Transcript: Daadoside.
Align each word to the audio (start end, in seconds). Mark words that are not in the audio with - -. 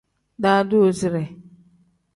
Daadoside. 0.43 1.23